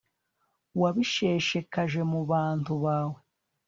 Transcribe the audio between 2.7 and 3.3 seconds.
bawe